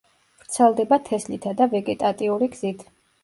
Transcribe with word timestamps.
ვრცელდება 0.43 0.97
თესლითა 1.09 1.53
და 1.61 1.67
ვეგეტატიური 1.75 2.51
გზით. 2.57 2.85